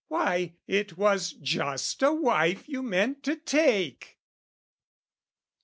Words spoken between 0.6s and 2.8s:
it was just a wife